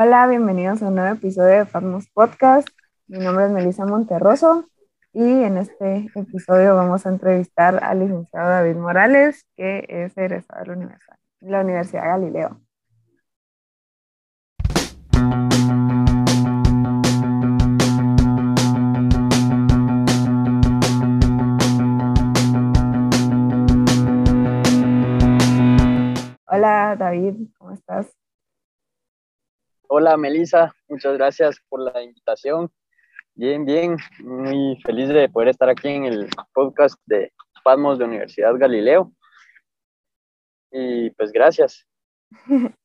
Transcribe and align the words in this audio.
Hola, 0.00 0.28
bienvenidos 0.28 0.80
a 0.80 0.86
un 0.86 0.94
nuevo 0.94 1.12
episodio 1.12 1.58
de 1.58 1.66
Fatmos 1.66 2.08
Podcast. 2.14 2.68
Mi 3.08 3.18
nombre 3.18 3.46
es 3.46 3.50
Melissa 3.50 3.84
Monterroso 3.84 4.64
y 5.12 5.24
en 5.24 5.56
este 5.56 6.08
episodio 6.14 6.76
vamos 6.76 7.04
a 7.04 7.08
entrevistar 7.08 7.82
al 7.82 7.98
licenciado 7.98 8.48
David 8.48 8.76
Morales, 8.76 9.44
que 9.56 9.84
es 9.88 10.16
egresado 10.16 10.60
de 10.60 10.66
la 10.68 10.72
Universidad, 10.74 11.16
la 11.40 11.60
Universidad 11.62 12.04
Galileo. 12.04 12.60
Hola 26.46 26.94
David, 26.96 27.48
¿cómo 27.58 27.72
estás? 27.72 28.06
Hola 29.90 30.18
Melissa, 30.18 30.70
muchas 30.86 31.16
gracias 31.16 31.62
por 31.66 31.80
la 31.80 32.02
invitación. 32.02 32.70
Bien, 33.34 33.64
bien, 33.64 33.96
muy 34.18 34.78
feliz 34.84 35.08
de 35.08 35.30
poder 35.30 35.48
estar 35.48 35.70
aquí 35.70 35.88
en 35.88 36.04
el 36.04 36.28
podcast 36.52 37.00
de 37.06 37.32
Pasmos 37.64 37.98
de 37.98 38.04
Universidad 38.04 38.54
Galileo. 38.58 39.14
Y 40.70 41.08
pues 41.10 41.32
gracias. 41.32 41.86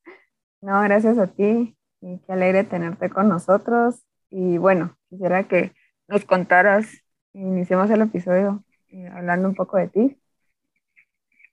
No, 0.62 0.82
gracias 0.84 1.18
a 1.18 1.28
ti 1.28 1.76
y 2.00 2.20
qué 2.20 2.32
alegre 2.32 2.64
tenerte 2.64 3.10
con 3.10 3.28
nosotros. 3.28 4.02
Y 4.30 4.58
bueno, 4.58 4.98
quisiera 5.10 5.46
que 5.46 5.74
nos 6.08 6.24
contaras, 6.24 6.88
iniciemos 7.34 7.90
el 7.90 8.02
episodio 8.02 8.64
eh, 8.88 9.10
hablando 9.10 9.50
un 9.50 9.56
poco 9.56 9.76
de 9.76 9.90
ti. 9.90 10.18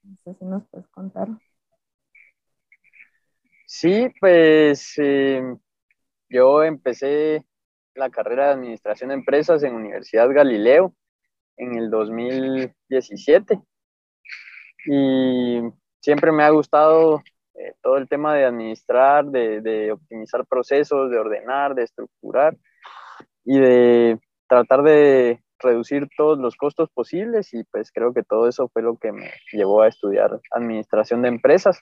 No 0.04 0.16
sé 0.22 0.34
si 0.34 0.44
nos 0.44 0.62
puedes 0.68 0.86
contar. 0.90 1.26
Sí, 3.72 4.08
pues 4.18 4.94
eh, 4.98 5.40
yo 6.28 6.64
empecé 6.64 7.46
la 7.94 8.10
carrera 8.10 8.46
de 8.46 8.52
Administración 8.54 9.10
de 9.10 9.14
Empresas 9.14 9.62
en 9.62 9.76
Universidad 9.76 10.28
Galileo 10.28 10.92
en 11.56 11.76
el 11.78 11.88
2017 11.88 13.60
y 14.86 15.60
siempre 16.00 16.32
me 16.32 16.42
ha 16.42 16.50
gustado 16.50 17.22
eh, 17.54 17.74
todo 17.80 17.96
el 17.96 18.08
tema 18.08 18.34
de 18.34 18.44
administrar, 18.44 19.26
de, 19.26 19.60
de, 19.60 19.92
optimizar 19.92 20.44
procesos, 20.46 21.08
de 21.08 21.18
ordenar, 21.18 21.76
de 21.76 21.84
estructurar 21.84 22.56
y 23.44 23.60
de 23.60 24.18
tratar 24.48 24.82
de 24.82 25.44
reducir 25.60 26.08
todos 26.16 26.40
los 26.40 26.56
costos 26.56 26.90
posibles 26.90 27.54
y 27.54 27.62
pues 27.62 27.92
creo 27.92 28.12
que 28.12 28.24
todo 28.24 28.48
eso 28.48 28.68
fue 28.68 28.82
lo 28.82 28.96
que 28.96 29.12
me 29.12 29.30
llevó 29.52 29.82
a 29.82 29.88
estudiar 29.88 30.40
Administración 30.50 31.22
de 31.22 31.28
Empresas. 31.28 31.80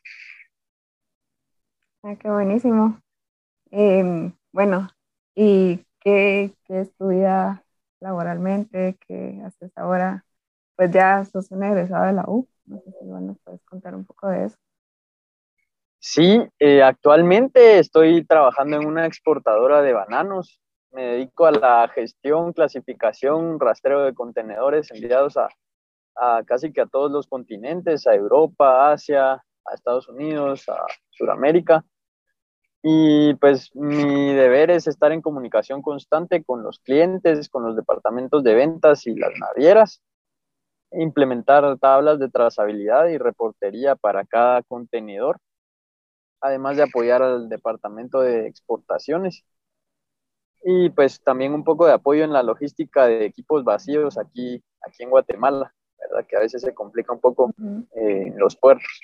Ah, 2.03 2.17
qué 2.17 2.31
buenísimo. 2.31 3.01
Em, 3.73 4.35
bueno, 4.53 4.89
¿y 5.35 5.87
qué, 6.01 6.55
qué 6.67 6.81
estudia 6.83 7.65
laboralmente? 8.01 8.99
¿Qué 9.07 9.41
haces 9.45 9.73
ahora? 9.77 10.27
Pues 10.77 10.93
ya 10.93 11.25
sos 11.27 11.51
un 11.53 11.65
egresado 11.65 12.07
de 12.07 12.15
la 12.15 12.25
U. 12.29 12.49
No 12.67 12.81
sé 12.83 12.93
si 13.01 13.07
nos 13.07 13.39
puedes 13.41 13.63
contar 13.65 13.95
un 13.97 14.05
poco 14.07 14.29
de 14.29 14.47
eso. 14.47 14.59
Sí, 16.01 16.41
eh, 16.61 16.83
actualmente 16.83 17.79
estoy 17.79 18.25
trabajando 18.25 18.77
en 18.77 18.87
una 18.87 19.07
exportadora 19.07 19.83
de 19.83 19.93
bananos. 19.93 20.61
Me 20.93 21.03
dedico 21.05 21.47
a 21.47 21.53
la 21.53 21.89
gestión, 21.89 22.53
clasificación, 22.53 23.59
rastreo 23.61 24.03
de 24.03 24.15
contenedores 24.15 24.91
enviados 24.93 25.37
a, 25.37 25.49
a 26.17 26.43
casi 26.47 26.73
que 26.73 26.83
a 26.83 26.87
todos 26.87 27.11
los 27.13 27.27
continentes, 27.29 28.07
a 28.07 28.15
Europa, 28.15 28.93
Asia, 28.93 29.45
a 29.71 29.75
Estados 29.75 30.09
Unidos, 30.09 30.69
a 30.69 30.87
Sudamérica. 31.11 31.85
Y 32.83 33.35
pues 33.35 33.75
mi 33.75 34.35
deber 34.35 34.71
es 34.71 34.87
estar 34.87 35.11
en 35.13 35.21
comunicación 35.21 35.83
constante 35.83 36.45
con 36.45 36.63
los 36.63 36.79
clientes, 36.79 37.49
con 37.49 37.65
los 37.65 37.75
departamentos 37.75 38.45
de 38.45 38.55
ventas 38.55 39.07
y 39.07 39.15
las 39.15 39.33
navieras, 39.39 40.01
implementar 40.93 41.79
tablas 41.79 42.19
de 42.19 42.31
trazabilidad 42.31 43.07
y 43.09 43.19
reportería 43.19 43.97
para 43.97 44.25
cada 44.25 44.63
contenedor, 44.63 45.39
además 46.41 46.77
de 46.77 46.85
apoyar 46.85 47.23
al 47.23 47.49
departamento 47.49 48.21
de 48.21 48.47
exportaciones. 48.47 49.45
Y 50.63 50.91
pues 50.91 51.23
también 51.23 51.55
un 51.55 51.65
poco 51.65 51.87
de 51.87 51.93
apoyo 51.93 52.25
en 52.25 52.33
la 52.33 52.43
logística 52.43 53.07
de 53.07 53.25
equipos 53.25 53.65
vacíos 53.65 54.19
aquí, 54.19 54.63
aquí 54.83 55.03
en 55.03 55.11
Guatemala, 55.11 55.73
¿verdad? 55.99 56.27
Que 56.27 56.37
a 56.37 56.41
veces 56.41 56.63
se 56.63 56.75
complica 56.75 57.13
un 57.13 57.21
poco 57.21 57.51
eh, 57.61 58.25
en 58.27 58.39
los 58.39 58.57
puertos. 58.57 59.01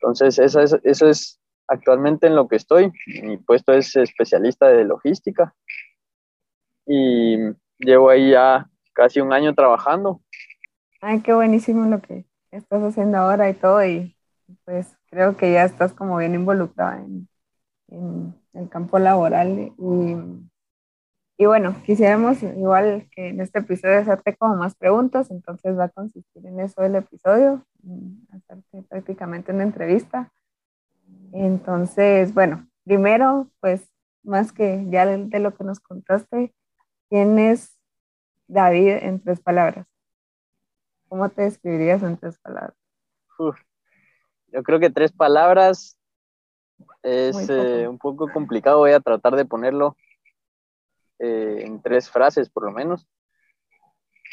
Entonces, 0.00 0.38
eso 0.38 0.60
es, 0.60 0.76
eso 0.84 1.08
es 1.08 1.40
actualmente 1.66 2.26
en 2.26 2.36
lo 2.36 2.48
que 2.48 2.56
estoy. 2.56 2.92
Mi 3.22 3.36
puesto 3.36 3.72
es 3.72 3.94
especialista 3.96 4.68
de 4.68 4.84
logística 4.84 5.54
y 6.86 7.36
llevo 7.78 8.10
ahí 8.10 8.30
ya 8.30 8.68
casi 8.94 9.20
un 9.20 9.32
año 9.32 9.54
trabajando. 9.54 10.22
Ay, 11.00 11.20
qué 11.20 11.32
buenísimo 11.34 11.84
lo 11.86 12.00
que 12.00 12.24
estás 12.50 12.82
haciendo 12.82 13.18
ahora 13.18 13.48
y 13.50 13.54
todo 13.54 13.84
y 13.84 14.16
pues 14.64 14.96
creo 15.10 15.36
que 15.36 15.52
ya 15.52 15.64
estás 15.64 15.92
como 15.92 16.16
bien 16.16 16.34
involucrada 16.34 16.98
en, 16.98 17.28
en 17.88 18.34
el 18.54 18.68
campo 18.68 18.98
laboral 18.98 19.72
y, 19.78 20.16
y, 21.38 21.46
bueno, 21.46 21.76
quisiéramos 21.84 22.42
igual 22.42 23.08
que 23.12 23.28
en 23.28 23.40
este 23.40 23.60
episodio 23.60 23.98
hacerte 23.98 24.36
como 24.36 24.56
más 24.56 24.74
preguntas, 24.74 25.30
entonces 25.30 25.78
va 25.78 25.84
a 25.84 25.88
consistir 25.88 26.44
en 26.44 26.60
eso 26.60 26.82
el 26.82 26.96
episodio, 26.96 27.64
hacerte 28.30 28.82
prácticamente 28.88 29.52
una 29.52 29.62
entrevista 29.62 30.30
entonces, 31.32 32.32
bueno, 32.32 32.66
primero, 32.84 33.50
pues 33.60 33.92
más 34.22 34.52
que 34.52 34.86
ya 34.88 35.06
de, 35.06 35.38
lo 35.38 35.54
que 35.54 35.64
nos 35.64 35.80
contaste, 35.80 36.54
¿quién 37.08 37.38
es 37.38 37.78
David 38.46 38.98
en 39.02 39.20
tres 39.20 39.40
palabras? 39.40 39.86
¿Cómo 41.08 41.28
te 41.30 41.42
describirías 41.42 42.02
en 42.02 42.16
tres 42.16 42.38
palabras? 42.38 42.74
yo 44.48 44.62
creo 44.64 44.80
que 44.80 44.90
tres 44.90 45.12
palabras 45.12 45.96
es 47.02 47.48
eh, 47.48 47.86
un 47.86 47.98
poco 47.98 48.30
complicado. 48.32 48.78
Voy 48.78 48.92
a 48.92 49.00
tratar 49.00 49.36
de 49.36 49.44
ponerlo 49.44 49.96
eh, 51.18 51.62
en 51.64 51.80
tres 51.82 52.10
frases, 52.10 52.48
por 52.50 52.64
lo 52.64 52.72
menos. 52.72 53.06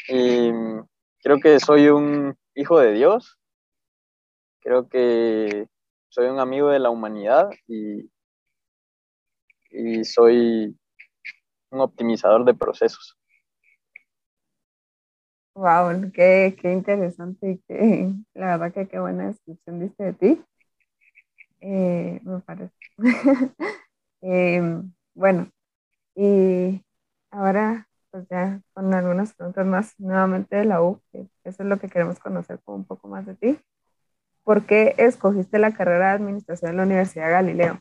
Y 0.08 0.50
creo 1.22 1.40
que 1.40 1.58
soy 1.60 1.88
un 1.88 2.36
hijo 2.54 2.78
de 2.78 2.92
Dios. 2.92 3.38
Creo 4.60 4.88
que 4.88 5.68
soy 6.08 6.26
un 6.26 6.40
amigo 6.40 6.70
de 6.70 6.78
la 6.78 6.90
humanidad 6.90 7.50
y, 7.66 8.10
y 9.70 10.04
soy 10.04 10.76
un 11.70 11.80
optimizador 11.80 12.44
de 12.44 12.54
procesos. 12.54 13.16
Wow, 15.54 16.12
qué, 16.12 16.54
qué 16.60 16.72
interesante 16.72 17.52
y 17.52 17.58
qué, 17.66 18.12
la 18.34 18.58
verdad 18.58 18.74
que 18.74 18.88
qué 18.88 18.98
buena 18.98 19.28
descripción 19.28 19.80
diste 19.80 20.04
de 20.04 20.12
ti. 20.12 20.44
Eh, 21.60 22.20
me 22.22 22.40
parece. 22.40 22.74
eh, 24.22 24.82
bueno, 25.14 25.50
y 26.16 26.82
ahora 27.30 27.88
pues 28.10 28.26
ya 28.28 28.60
con 28.72 28.92
algunas 28.94 29.34
preguntas 29.34 29.66
más 29.66 29.94
nuevamente 30.00 30.56
de 30.56 30.64
la 30.64 30.82
U, 30.82 31.00
que 31.12 31.28
eso 31.44 31.62
es 31.62 31.68
lo 31.68 31.78
que 31.78 31.88
queremos 31.88 32.18
conocer 32.18 32.58
un 32.66 32.84
poco 32.84 33.08
más 33.08 33.26
de 33.26 33.34
ti. 33.36 33.60
¿por 34.46 34.64
qué 34.64 34.94
escogiste 34.98 35.58
la 35.58 35.74
carrera 35.74 36.10
de 36.10 36.14
administración 36.14 36.70
en 36.70 36.76
la 36.76 36.84
Universidad 36.84 37.32
Galileo? 37.32 37.80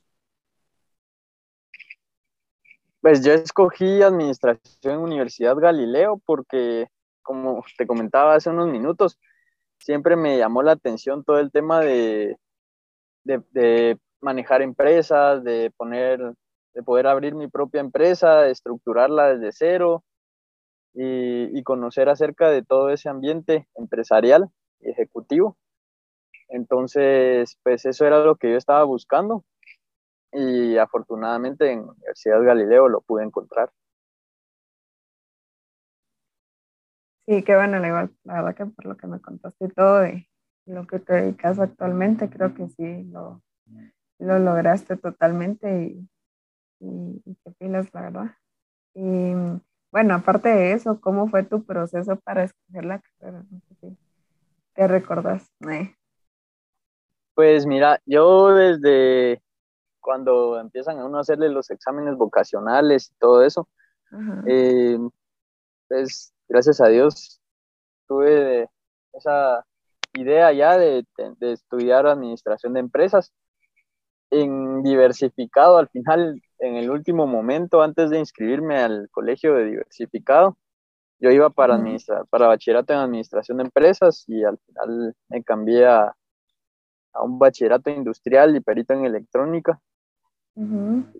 Pues 3.02 3.24
yo 3.24 3.34
escogí 3.34 4.02
administración 4.02 4.96
en 4.96 5.00
Universidad 5.00 5.56
Galileo 5.58 6.20
porque, 6.26 6.88
como 7.22 7.64
te 7.78 7.86
comentaba 7.86 8.34
hace 8.34 8.50
unos 8.50 8.68
minutos, 8.68 9.20
siempre 9.78 10.16
me 10.16 10.40
llamó 10.40 10.64
la 10.64 10.72
atención 10.72 11.24
todo 11.24 11.38
el 11.38 11.52
tema 11.52 11.82
de, 11.82 12.36
de, 13.24 14.00
manejar 14.20 14.64
empresas, 14.64 15.44
de 15.44 15.72
poner, 15.78 16.34
de 16.76 16.84
poder 16.84 17.08
abrir 17.08 17.34
mi 17.36 17.48
propia 17.48 17.80
empresa, 17.80 18.42
de 18.42 18.52
estructurarla 18.52 19.34
desde 19.34 19.52
cero 19.54 20.04
y, 20.94 21.64
conocer 21.64 22.10
acerca 22.10 22.50
de 22.50 22.64
todo 22.64 22.90
ese 22.90 23.10
ambiente 23.10 23.68
empresarial 23.76 24.50
y 24.82 24.90
ejecutivo. 24.90 25.58
Entonces, 26.50 27.58
pues 27.64 27.86
eso 27.86 28.06
era 28.06 28.20
lo 28.20 28.36
que 28.36 28.52
yo 28.52 28.58
estaba 28.58 28.84
buscando 28.84 29.44
y 30.32 30.78
afortunadamente 30.78 31.72
en 31.72 31.90
Universidad 31.90 32.44
Galileo 32.44 32.90
lo 32.90 33.02
pude 33.02 33.24
encontrar. 33.24 33.72
Sí, 37.26 37.42
qué 37.42 37.56
bueno, 37.56 37.80
la 37.80 38.10
verdad 38.26 38.56
que 38.56 38.66
por 38.68 38.86
lo 38.86 38.98
que 38.98 39.08
me 39.08 39.20
contaste 39.20 39.70
todo 39.70 40.06
y 40.06 40.28
lo 40.66 40.86
que 40.86 41.00
te 41.00 41.14
dedicas 41.14 41.58
actualmente, 41.58 42.30
creo 42.30 42.54
que 42.54 42.68
sí 42.68 43.04
lo, 43.06 43.42
lo 44.20 44.40
lograste 44.40 44.98
totalmente 44.98 45.86
y, 45.86 46.08
y, 46.80 47.22
y 47.26 47.36
qué 47.44 47.52
pilas, 47.60 47.94
la 47.94 48.02
verdad. 48.02 48.36
Y 48.94 49.34
bueno, 49.92 50.16
aparte 50.16 50.50
de 50.50 50.74
eso, 50.74 51.00
¿cómo 51.00 51.28
fue 51.28 51.44
tu 51.44 51.64
proceso 51.64 52.18
para 52.18 52.44
escoger 52.44 52.86
la 52.86 53.00
carrera? 53.00 53.46
No 53.50 53.60
sé 53.62 53.76
si 53.80 53.98
te 54.74 54.88
recordás. 54.88 55.50
Eh. 55.70 55.96
Pues 57.34 57.66
mira, 57.66 58.02
yo 58.06 58.54
desde 58.54 59.42
cuando 60.00 60.60
empiezan 60.60 61.00
a 61.00 61.06
uno 61.06 61.18
a 61.18 61.22
hacerle 61.22 61.50
los 61.50 61.72
exámenes 61.72 62.16
vocacionales 62.16 63.10
y 63.10 63.16
todo 63.16 63.44
eso, 63.44 63.68
eh, 64.48 64.98
pues 65.88 66.34
gracias 66.48 66.80
a 66.80 66.88
Dios 66.88 67.42
tuve 68.08 68.70
esa 69.14 69.66
idea 70.14 70.52
ya 70.54 70.78
de, 70.78 71.06
de, 71.40 71.52
estudiar 71.52 72.06
administración 72.06 72.74
de 72.74 72.82
empresas 72.82 73.34
en 74.30 74.84
diversificado 74.84 75.78
al 75.78 75.90
final, 75.90 76.42
en 76.60 76.76
el 76.76 76.90
último 76.90 77.28
momento, 77.28 77.82
antes 77.82 78.10
de 78.10 78.20
inscribirme 78.20 78.78
al 78.78 79.10
colegio 79.12 79.56
de 79.56 79.66
diversificado, 79.66 80.58
yo 81.20 81.32
iba 81.32 81.50
para, 81.50 81.76
administrar, 81.76 82.26
para 82.28 82.48
bachillerato 82.48 82.94
en 82.94 83.00
administración 83.00 83.58
de 83.58 83.64
empresas 83.64 84.26
y 84.28 84.44
al 84.44 84.58
final 84.60 85.16
me 85.30 85.44
cambié 85.44 85.86
a, 85.86 86.16
a 87.14 87.24
un 87.24 87.40
bachillerato 87.40 87.90
industrial 87.90 88.56
y 88.56 88.60
perito 88.60 88.94
en 88.94 89.06
electrónica. 89.06 89.80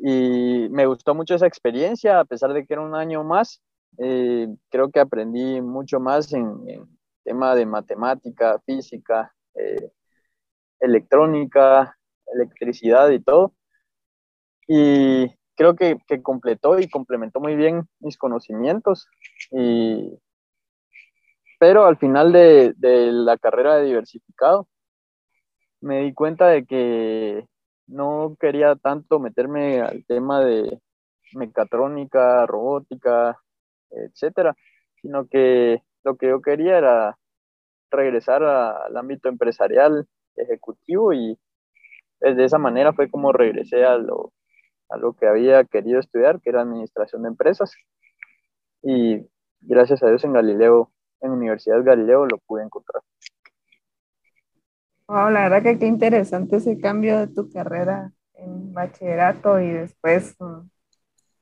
Y 0.04 0.68
me 0.70 0.86
gustó 0.86 1.14
mucho 1.14 1.36
esa 1.36 1.48
experiencia, 1.48 2.20
a 2.20 2.26
pesar 2.26 2.54
de 2.54 2.66
que 2.66 2.74
era 2.74 2.82
un 2.82 2.96
año 2.96 3.24
más. 3.24 3.62
Eh, 3.98 4.48
creo 4.70 4.92
que 4.92 5.00
aprendí 5.00 5.62
mucho 5.62 6.00
más 6.00 6.32
en, 6.34 6.62
en 6.68 6.88
tema 7.24 7.56
de 7.56 7.66
matemática, 7.66 8.60
física, 8.66 9.34
eh, 9.56 9.92
electrónica, 10.80 11.98
electricidad 12.28 13.10
y 13.10 13.20
todo. 13.20 13.54
Y 14.68 15.28
creo 15.56 15.76
que, 15.76 15.98
completó 16.22 16.80
y 16.80 16.90
complementó 16.90 17.40
muy 17.40 17.56
bien 17.56 17.88
mis 18.00 18.18
conocimientos. 18.18 19.08
Y, 19.52 20.20
pero 21.60 21.86
al 21.86 21.98
final 21.98 22.32
de, 22.32 22.74
de 22.78 23.12
la 23.12 23.38
carrera 23.38 23.76
de 23.78 23.86
diversificado, 23.86 24.68
me 25.82 26.02
di 26.02 26.14
cuenta 26.14 26.48
de 26.48 26.66
que 26.66 27.48
no 27.88 28.36
quería 28.40 28.76
tanto 28.76 29.20
meterme 29.20 29.82
al 29.82 30.06
tema 30.06 30.44
de 30.44 30.80
mecatrónica, 31.34 32.46
robótica, 32.46 33.40
etcétera, 33.92 34.56
sino 35.02 35.28
que 35.28 35.84
lo 36.04 36.18
que 36.18 36.28
yo 36.30 36.42
quería 36.42 36.78
era 36.78 37.18
regresar 37.92 38.44
al 38.44 38.96
ámbito 38.98 39.30
empresarial, 39.30 40.08
ejecutivo 40.36 41.14
y 41.14 41.38
pues, 42.20 42.36
de 42.38 42.46
esa 42.46 42.58
manera 42.58 42.94
fue 42.94 43.10
como 43.10 43.32
regresé 43.32 43.86
a 43.86 43.98
lo, 43.98 44.34
a 44.90 44.98
lo 44.98 45.14
que 45.14 45.28
había 45.28 45.64
querido 45.66 46.00
estudiar, 46.00 46.42
que 46.42 46.50
era 46.50 46.62
administración 46.62 47.24
de 47.24 47.30
empresas. 47.30 47.74
Y 48.82 49.28
gracias 49.62 50.04
a 50.04 50.08
Dios 50.08 50.24
en 50.24 50.34
Galileo, 50.34 50.92
en 51.22 51.32
Universidad 51.32 51.84
Galileo 51.84 52.26
lo 52.26 52.38
pude 52.40 52.64
encontrar. 52.64 53.02
Wow, 55.08 55.30
la 55.30 55.50
verdad 55.50 55.64
que 55.64 55.80
qué 55.80 55.86
interesante 55.88 56.58
ese 56.58 56.80
cambio 56.80 57.20
de 57.20 57.28
tu 57.28 57.50
carrera 57.52 58.12
en 58.34 58.74
bachillerato 58.74 59.60
y 59.60 59.70
después 59.70 60.36
mm, 60.40 60.68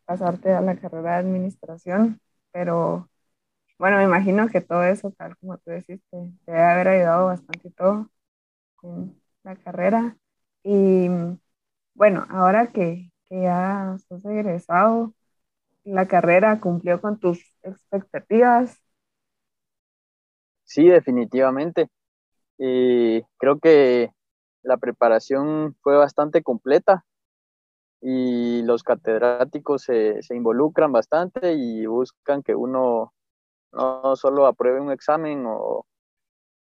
pasarte 0.05 0.53
a 0.53 0.61
la 0.61 0.75
carrera 0.77 1.13
de 1.13 1.17
administración, 1.17 2.21
pero 2.51 3.09
bueno, 3.79 3.97
me 3.97 4.05
imagino 4.05 4.49
que 4.49 4.61
todo 4.61 4.83
eso, 4.85 5.11
tal 5.11 5.37
como 5.37 5.57
tú 5.59 5.71
deciste, 5.71 6.09
te 6.45 6.51
debe 6.51 6.63
haber 6.63 6.87
ayudado 6.89 7.27
bastante 7.27 7.71
todo 7.71 8.09
en 8.83 9.21
la 9.43 9.55
carrera. 9.57 10.17
Y 10.63 11.09
bueno, 11.95 12.25
ahora 12.29 12.67
que, 12.73 13.11
ya 13.41 13.93
estás 13.95 14.25
egresado, 14.25 15.13
la 15.85 16.07
carrera 16.07 16.59
cumplió 16.61 17.01
con 17.01 17.19
tus 17.19 17.39
expectativas. 17.63 18.79
Sí, 20.63 20.87
definitivamente. 20.87 21.89
Y 22.59 23.23
creo 23.37 23.59
que 23.59 24.11
la 24.63 24.77
preparación 24.77 25.75
fue 25.81 25.97
bastante 25.97 26.43
completa 26.43 27.05
y 28.01 28.63
los 28.63 28.83
catedráticos 28.83 29.83
se, 29.83 30.21
se 30.23 30.35
involucran 30.35 30.91
bastante 30.91 31.53
y 31.55 31.85
buscan 31.87 32.43
que 32.43 32.55
uno 32.55 33.13
no 33.73 34.15
solo 34.17 34.47
apruebe 34.47 34.81
un 34.81 34.91
examen 34.91 35.45
o, 35.47 35.85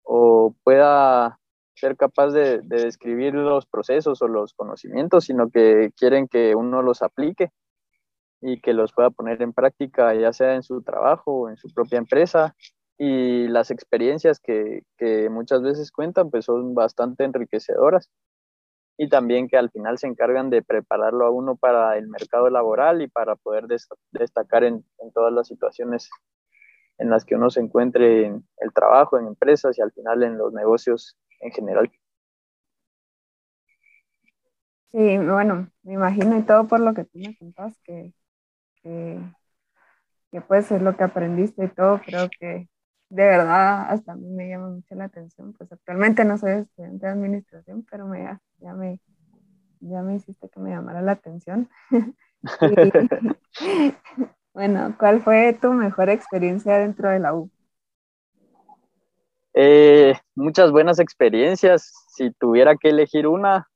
o 0.04 0.56
pueda 0.64 1.40
ser 1.78 1.96
capaz 1.96 2.32
de, 2.32 2.62
de, 2.64 2.84
describir 2.86 3.36
los 3.36 3.66
procesos 3.68 4.22
o 4.22 4.28
los 4.28 4.54
conocimientos, 4.54 5.26
sino 5.26 5.50
que 5.50 5.92
quieren 5.96 6.28
que 6.28 6.56
uno 6.56 6.82
los 6.82 7.04
aplique 7.04 7.52
y 8.42 8.60
que 8.62 8.74
los 8.74 8.94
pueda 8.94 9.12
poner 9.12 9.42
en 9.42 9.54
práctica, 9.54 10.14
ya 10.14 10.34
sea 10.34 10.56
en 10.56 10.64
su 10.64 10.82
trabajo 10.82 11.32
o 11.32 11.50
en 11.50 11.58
su 11.58 11.70
propia 11.74 12.00
empresa. 12.00 12.56
Y 12.98 13.48
las 13.48 13.70
experiencias 13.70 14.40
que, 14.40 14.82
muchas 15.30 15.62
veces 15.62 15.92
cuentan, 15.92 16.32
pues 16.32 16.46
son 16.46 16.74
bastante 16.74 17.24
enriquecedoras 17.24 18.10
y 18.98 19.10
también 19.10 19.48
que 19.48 19.58
al 19.58 19.70
final 19.70 20.00
se 20.00 20.08
encargan 20.08 20.50
de 20.50 20.64
prepararlo 20.64 21.28
a 21.28 21.30
uno 21.30 21.56
para 21.56 21.98
el 21.98 22.08
mercado 22.08 22.50
laboral 22.50 23.04
y 23.04 23.08
para 23.08 23.36
poder 23.36 23.66
destacar 24.12 24.64
en 24.64 24.84
todas 25.14 25.32
las 25.32 25.48
situaciones 25.48 26.10
en 26.98 27.10
las 27.10 27.26
que 27.26 27.36
uno 27.36 27.50
se 27.50 27.60
encuentre 27.60 28.26
en 28.26 28.48
el 28.58 28.74
trabajo, 28.74 29.18
en 29.18 29.28
empresas 29.28 29.78
y 29.78 29.82
al 29.82 29.92
final 29.92 30.24
en 30.24 30.38
los 30.38 30.54
negocios 30.54 31.16
en 31.42 31.52
general. 31.52 31.92
Sí, 34.92 35.18
bueno, 35.18 35.70
me 35.84 35.94
imagino 35.94 36.38
y 36.38 36.44
todo 36.44 36.68
por 36.68 36.80
lo 36.80 36.94
que 36.94 37.04
tú 37.04 37.20
me 37.20 37.36
contas, 37.36 37.78
que, 37.84 38.14
que, 38.82 39.20
que 40.32 40.42
pues 40.42 40.72
es 40.72 40.82
lo 40.82 40.96
que 40.96 41.04
aprendiste 41.04 41.66
y 41.66 41.68
todo, 41.70 42.02
creo 42.02 42.30
que 42.40 42.70
de 43.10 43.24
verdad 43.24 43.90
hasta 43.90 44.14
a 44.14 44.16
mí 44.16 44.30
me 44.30 44.50
llama 44.50 44.70
mucho 44.70 44.96
la 44.96 45.06
atención, 45.06 45.54
pues 45.54 45.72
actualmente 45.72 46.26
no 46.26 46.38
soy 46.38 46.52
estudiante 46.54 47.06
de 47.06 47.12
administración, 47.12 47.86
pero 47.90 48.08
me, 48.08 48.40
ya, 48.60 48.74
me, 48.74 49.00
ya 49.82 50.02
me 50.02 50.16
hiciste 50.16 50.50
que 50.50 50.60
me 50.60 50.72
llamara 50.72 51.02
la 51.02 51.14
atención. 51.14 51.70
bueno, 54.54 54.96
¿cuál 54.98 55.22
fue 55.22 55.58
tu 55.60 55.74
mejor 55.74 56.10
experiencia 56.10 56.78
dentro 56.78 57.10
de 57.10 57.20
la 57.20 57.34
U? 57.34 57.50
Eh, 59.60 60.14
muchas 60.36 60.72
buenas 60.72 61.00
experiencias. 61.00 61.92
Si 62.10 62.30
tuviera 62.30 62.76
que 62.76 62.90
elegir 62.90 63.26
una, 63.26 63.68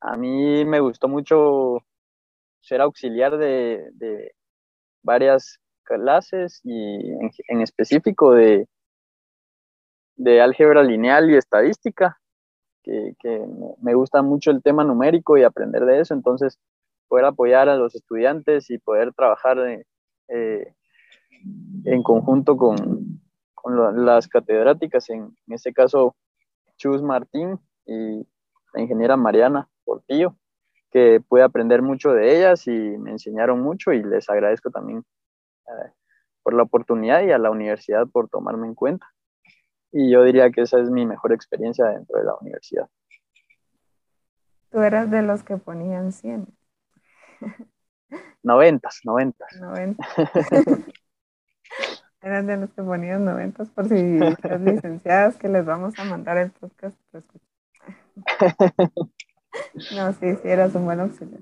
a 0.00 0.16
mí 0.16 0.64
me 0.64 0.80
gustó 0.80 1.06
mucho 1.06 1.84
ser 2.62 2.80
auxiliar 2.80 3.36
de, 3.36 4.32
varias 5.02 5.58
clases 5.82 6.62
y 6.64 7.10
en, 7.48 7.60
específico 7.60 8.32
de, 8.32 8.66
de, 10.16 10.40
álgebra 10.40 10.82
lineal 10.82 11.30
y 11.30 11.36
estadística, 11.36 12.18
que, 12.82 13.12
me 13.82 13.92
gusta 13.92 14.22
mucho 14.22 14.50
el 14.50 14.62
tema 14.62 14.82
numérico 14.82 15.36
y 15.36 15.42
aprender 15.42 15.84
de 15.84 16.00
eso. 16.00 16.14
Entonces, 16.14 16.58
poder 17.06 17.26
apoyar 17.26 17.68
a 17.68 17.76
los 17.76 17.94
estudiantes 17.94 18.70
y 18.70 18.78
poder 18.78 19.12
trabajar 19.12 19.58
eh, 20.28 20.74
en 21.84 22.02
conjunto 22.02 22.56
con, 22.56 23.20
con 23.62 24.04
las 24.04 24.28
catedráticas, 24.28 25.10
en, 25.10 25.36
en, 25.46 25.54
este 25.54 25.72
caso 25.72 26.16
Chus 26.76 27.02
Martín 27.02 27.58
y 27.86 28.26
la 28.72 28.80
ingeniera 28.80 29.16
Mariana 29.16 29.68
Portillo, 29.84 30.36
que 30.90 31.20
pude 31.20 31.42
aprender 31.42 31.82
mucho 31.82 32.12
de 32.12 32.36
ellas 32.36 32.66
y 32.66 32.70
me 32.70 33.10
enseñaron 33.10 33.60
mucho 33.60 33.92
y 33.92 34.02
les 34.02 34.28
agradezco 34.28 34.70
también 34.70 35.04
eh, 35.66 35.92
por 36.42 36.54
la 36.54 36.62
oportunidad 36.62 37.22
y 37.22 37.32
a 37.32 37.38
la 37.38 37.50
universidad 37.50 38.06
por 38.08 38.28
tomarme 38.28 38.66
en 38.66 38.74
cuenta. 38.74 39.06
Y 39.92 40.10
yo 40.10 40.22
diría 40.22 40.50
que 40.50 40.62
esa 40.62 40.80
es 40.80 40.90
mi 40.90 41.06
mejor 41.06 41.32
experiencia 41.32 41.86
dentro 41.86 42.18
de 42.18 42.24
la 42.24 42.34
universidad. 42.40 42.88
Tú 44.70 44.80
eras 44.80 45.10
de 45.10 45.22
los 45.22 45.42
que 45.42 45.56
ponían 45.56 46.12
100. 46.12 46.46
Noventas, 48.42 49.00
noventas. 49.04 49.48
Noventas. 49.60 50.08
Eran 52.22 52.46
de 52.46 52.56
los 52.58 52.70
que 52.70 52.82
ponían 52.82 53.24
noventas 53.24 53.70
por 53.70 53.88
si 53.88 54.18
las 54.18 54.60
licenciadas 54.60 55.36
que 55.36 55.48
les 55.48 55.64
vamos 55.64 55.98
a 55.98 56.04
mandar 56.04 56.36
el 56.36 56.50
podcast. 56.50 56.96
Pues, 57.10 57.24
no, 59.94 60.12
sí, 60.12 60.36
sí, 60.36 60.48
eras 60.48 60.74
un 60.74 60.84
buen 60.84 61.00
auxiliar. 61.00 61.40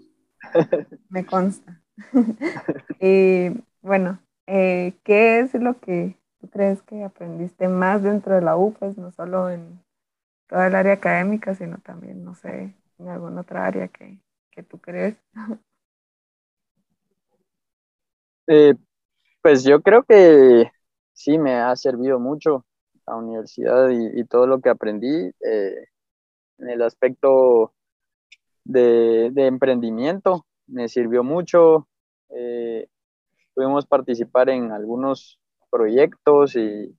Me 1.08 1.26
consta. 1.26 1.80
y 3.00 3.50
bueno, 3.82 4.20
eh, 4.46 4.94
¿qué 5.02 5.40
es 5.40 5.54
lo 5.54 5.80
que 5.80 6.16
tú 6.40 6.48
crees 6.48 6.80
que 6.82 7.02
aprendiste 7.02 7.68
más 7.68 8.02
dentro 8.02 8.34
de 8.34 8.42
la 8.42 8.56
U? 8.56 8.72
Pues 8.74 8.96
no 8.96 9.10
solo 9.10 9.50
en 9.50 9.82
toda 10.46 10.68
el 10.68 10.74
área 10.74 10.94
académica, 10.94 11.54
sino 11.54 11.78
también, 11.78 12.24
no 12.24 12.34
sé, 12.34 12.74
en 12.98 13.08
alguna 13.08 13.40
otra 13.40 13.66
área 13.66 13.88
que, 13.88 14.18
que 14.50 14.62
tú 14.62 14.78
crees. 14.78 15.16
Eh, 18.46 18.74
pues 19.48 19.64
yo 19.64 19.80
creo 19.80 20.02
que 20.02 20.70
sí 21.14 21.38
me 21.38 21.54
ha 21.54 21.74
servido 21.74 22.20
mucho 22.20 22.66
la 23.06 23.16
universidad 23.16 23.88
y, 23.88 24.22
todo 24.24 24.46
lo 24.46 24.60
que 24.60 24.68
aprendí 24.68 25.30
eh, 25.40 25.86
en 26.58 26.68
el 26.68 26.82
aspecto 26.82 27.72
de, 28.64 29.32
emprendimiento. 29.34 30.44
Me 30.66 30.86
sirvió 30.86 31.24
mucho. 31.24 31.88
Eh, 32.28 32.88
pudimos 33.54 33.86
participar 33.86 34.50
en 34.50 34.70
algunos 34.70 35.40
proyectos 35.70 36.54
y 36.54 36.94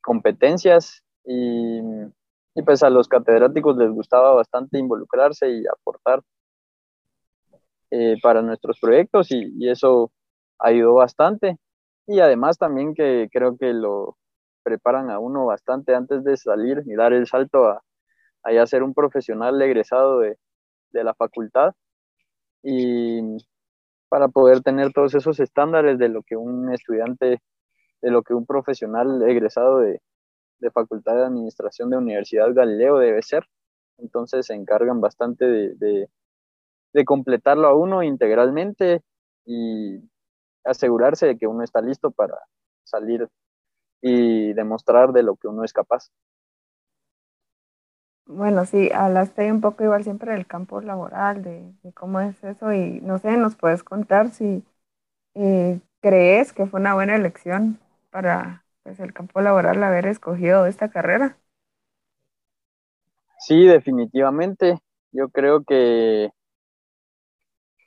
competencias 0.00 1.02
y 1.24 1.80
y 2.54 2.62
pues 2.62 2.84
a 2.84 2.90
los 2.90 3.08
catedráticos 3.08 3.76
les 3.76 3.90
gustaba 3.90 4.32
bastante 4.34 4.78
involucrarse 4.78 5.50
y 5.50 5.64
aportar 5.66 6.22
eh, 7.90 8.14
para 8.22 8.40
nuestros 8.42 8.78
proyectos 8.78 9.32
y, 9.32 9.68
eso 9.68 10.12
ayudó 10.58 10.94
bastante. 10.94 11.58
Y 12.06 12.20
además 12.20 12.58
también 12.58 12.94
que 12.94 13.28
creo 13.32 13.56
que 13.56 13.72
lo 13.72 14.16
preparan 14.62 15.10
a 15.10 15.18
uno 15.18 15.46
bastante 15.46 15.94
antes 15.94 16.24
de 16.24 16.36
salir 16.36 16.82
y 16.86 16.94
dar 16.94 17.12
el 17.12 17.26
salto 17.26 17.66
a, 17.66 17.82
a 18.42 18.66
ser 18.66 18.82
un 18.82 18.94
profesional 18.94 19.60
egresado 19.62 20.20
de, 20.20 20.38
de 20.90 21.04
la 21.04 21.14
facultad 21.14 21.74
y 22.62 23.36
para 24.08 24.28
poder 24.28 24.62
tener 24.62 24.92
todos 24.92 25.14
esos 25.14 25.40
estándares 25.40 25.98
de 25.98 26.08
lo 26.08 26.22
que 26.22 26.36
un 26.36 26.72
estudiante, 26.72 27.42
de 28.00 28.10
lo 28.10 28.22
que 28.22 28.34
un 28.34 28.46
profesional 28.46 29.22
egresado 29.28 29.80
de, 29.80 30.00
de 30.60 30.70
Facultad 30.70 31.16
de 31.16 31.24
Administración 31.26 31.90
de 31.90 31.98
Universidad 31.98 32.52
Galileo 32.54 32.98
debe 32.98 33.22
ser. 33.22 33.44
Entonces 33.98 34.46
se 34.46 34.54
encargan 34.54 35.00
bastante 35.00 35.44
de, 35.44 36.08
de, 36.92 37.04
completarlo 37.04 37.68
a 37.68 37.74
uno 37.74 38.02
integralmente 38.02 39.02
y 39.44 39.98
asegurarse 40.64 41.26
de 41.26 41.38
que 41.38 41.46
uno 41.46 41.62
está 41.64 41.80
listo 41.82 42.10
para 42.10 42.36
salir 42.84 43.28
y 44.02 44.52
demostrar 44.54 45.12
de 45.12 45.22
lo 45.24 45.36
que 45.36 45.48
uno 45.48 45.64
es 45.64 45.72
capaz. 45.72 46.10
Bueno, 48.26 48.64
sí, 48.64 48.90
hablaste 48.92 49.52
un 49.52 49.60
poco 49.60 49.84
igual 49.84 50.02
siempre 50.04 50.32
del 50.32 50.46
campo 50.46 50.80
laboral, 50.80 51.42
de, 51.44 51.74
cómo 51.94 52.20
es 52.20 52.42
eso 52.44 52.72
y 52.72 53.00
no 53.02 53.18
sé, 53.18 53.36
nos 53.36 53.54
puedes 53.56 53.84
contar 53.84 54.30
si 54.30 54.64
eh, 55.34 55.80
crees 56.00 56.52
que 56.52 56.66
fue 56.66 56.80
una 56.80 56.94
buena 56.94 57.16
elección 57.16 57.80
para 58.10 58.64
pues 58.84 59.00
el 59.00 59.12
campo 59.14 59.40
laboral 59.42 59.82
haber 59.84 60.06
escogido 60.06 60.66
esta 60.66 60.90
carrera. 60.90 61.38
Sí, 63.38 63.64
definitivamente. 63.66 64.78
Yo 65.12 65.28
creo 65.30 65.64
que, 65.64 66.30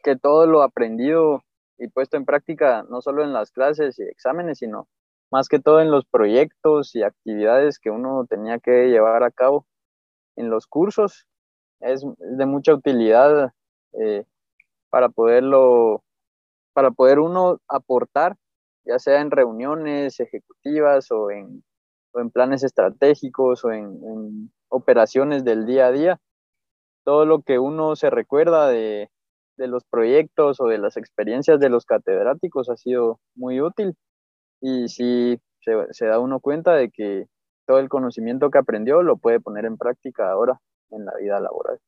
que 0.03 0.15
todo 0.15 0.47
lo 0.47 0.63
aprendido 0.63 1.43
y 1.77 1.87
puesto 1.89 2.17
en 2.17 2.25
práctica, 2.25 2.83
no 2.89 3.01
solo 3.01 3.23
en 3.23 3.33
las 3.33 3.51
clases 3.51 3.99
y 3.99 4.03
exámenes, 4.03 4.59
sino 4.59 4.87
más 5.31 5.47
que 5.47 5.59
todo 5.59 5.81
en 5.81 5.91
los 5.91 6.05
proyectos 6.05 6.95
y 6.95 7.03
actividades 7.03 7.79
que 7.79 7.89
uno 7.89 8.25
tenía 8.29 8.59
que 8.59 8.87
llevar 8.87 9.23
a 9.23 9.31
cabo 9.31 9.65
en 10.35 10.49
los 10.49 10.67
cursos, 10.67 11.27
es 11.79 12.03
de 12.17 12.45
mucha 12.45 12.73
utilidad 12.73 13.51
eh, 13.93 14.25
para 14.89 15.09
poderlo, 15.09 16.03
para 16.73 16.91
poder 16.91 17.19
uno 17.19 17.59
aportar 17.67 18.37
ya 18.87 18.99
sea 18.99 19.21
en 19.21 19.31
reuniones 19.31 20.19
ejecutivas 20.19 21.11
o 21.11 21.29
en, 21.29 21.63
en 22.15 22.31
planes 22.31 22.63
estratégicos 22.63 23.63
o 23.65 23.71
en, 23.71 24.51
operaciones 24.69 25.45
del 25.45 25.65
día 25.65 25.87
a 25.87 25.91
día. 25.91 26.19
Todo 27.05 27.25
lo 27.25 27.41
que 27.41 27.59
uno 27.59 27.95
se 27.95 28.09
recuerda 28.09 28.67
de, 28.67 29.09
los 29.65 29.83
proyectos 29.85 30.61
o 30.61 30.67
de 30.67 30.77
las 30.77 30.97
experiencias 30.97 31.59
de 31.59 31.69
los 31.69 31.85
catedráticos 31.85 32.69
ha 32.69 32.77
sido 32.77 33.19
muy 33.33 33.59
útil 33.59 33.95
y 34.61 34.87
sí 34.89 35.39
se, 35.61 35.73
se, 35.91 36.05
da 36.05 36.19
uno 36.19 36.39
cuenta 36.39 36.75
de 36.75 36.91
que 36.91 37.25
todo 37.65 37.79
el 37.79 37.89
conocimiento 37.89 38.51
que 38.51 38.59
aprendió 38.59 39.01
lo 39.01 39.17
puede 39.17 39.39
poner 39.39 39.65
en 39.65 39.77
práctica 39.77 40.29
ahora 40.29 40.59
en 40.91 41.05
la 41.05 41.13
vida 41.15 41.39
laboral. 41.39 41.79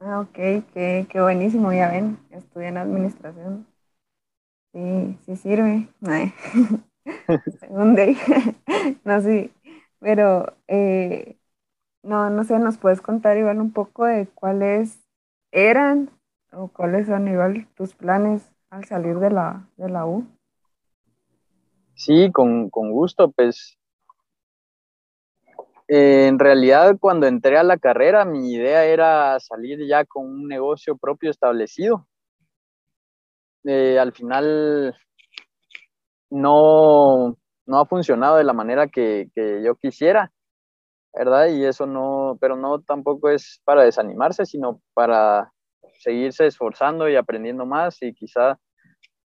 Ah, 0.00 0.18
ok, 0.20 0.34
qué, 0.74 1.06
qué 1.08 1.20
buenísimo, 1.20 1.72
ya 1.72 1.90
ven, 1.90 2.18
estudié 2.30 2.68
en 2.68 2.78
administración. 2.78 3.66
Sí, 4.72 5.18
sí 5.26 5.36
sirve. 5.36 5.88
Según 7.60 7.96
no, 9.04 9.20
sí. 9.20 9.52
Pero, 10.00 10.56
eh, 10.66 11.36
no, 12.02 12.30
no 12.30 12.44
sé, 12.44 12.58
¿nos 12.58 12.78
puedes 12.78 13.00
contar 13.00 13.36
igual 13.36 13.60
un 13.60 13.72
poco 13.72 14.04
de 14.06 14.26
cuáles 14.28 15.01
eran 15.52 16.10
o 16.52 16.68
cuáles 16.68 17.06
son 17.06 17.28
tus 17.76 17.94
planes 17.94 18.50
al 18.70 18.84
salir 18.84 19.18
de 19.18 19.30
la, 19.30 19.68
de 19.76 19.88
la 19.88 20.06
U? 20.06 20.26
Sí, 21.94 22.32
con, 22.32 22.68
gusto, 22.70 23.30
pues 23.30 23.78
eh, 25.88 26.26
en 26.26 26.38
realidad 26.38 26.96
cuando 26.98 27.26
entré 27.26 27.58
a 27.58 27.62
la 27.62 27.76
carrera 27.76 28.24
mi 28.24 28.52
idea 28.52 28.84
era 28.86 29.38
salir 29.40 29.86
ya 29.86 30.04
con 30.04 30.26
un 30.26 30.48
negocio 30.48 30.96
propio 30.96 31.30
establecido. 31.30 32.08
Eh, 33.64 33.98
al 33.98 34.12
final 34.12 34.96
no, 36.30 37.36
no 37.66 37.78
ha 37.78 37.86
funcionado 37.86 38.36
de 38.36 38.44
la 38.44 38.52
manera 38.52 38.88
que, 38.88 39.30
que, 39.34 39.62
yo 39.62 39.76
quisiera, 39.76 40.32
¿verdad? 41.14 41.48
Y 41.48 41.64
eso 41.64 41.86
no, 41.86 42.38
pero 42.40 42.56
no 42.56 42.80
tampoco 42.80 43.30
es 43.30 43.60
para 43.64 43.82
desanimarse, 43.82 44.46
sino 44.46 44.80
para 44.94 45.52
seguirse 46.00 46.46
esforzando 46.46 47.08
y 47.08 47.16
aprendiendo 47.16 47.66
más 47.66 48.02
y 48.02 48.12
quizá 48.14 48.58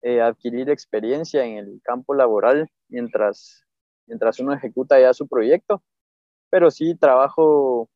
eh, 0.02 0.20
adquirir 0.20 0.70
experiencia 0.70 1.44
en 1.44 1.58
el 1.58 1.80
campo 1.82 2.14
laboral 2.14 2.68
mientras, 2.88 3.64
mientras 4.06 4.38
uno 4.40 4.54
ejecuta 4.54 5.00
ya 5.00 5.12
su 5.14 5.28
proyecto. 5.28 5.82
Pero 6.50 6.70
sí 6.70 6.96
trabajo, 6.96 7.88